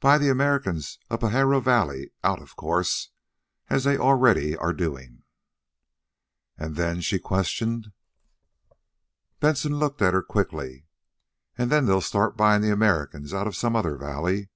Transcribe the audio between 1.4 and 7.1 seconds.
Valley out, of course, as they are already doing." "And then?"